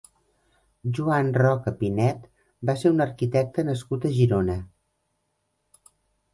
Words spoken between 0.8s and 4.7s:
Joan Roca Pinet va ser un arquitecte nascut a Girona.